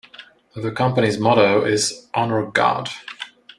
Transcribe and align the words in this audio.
The 0.55 0.71
Company's 0.71 1.19
motto 1.19 1.63
is 1.63 2.07
"Honour 2.15 2.47
God". 2.47 2.89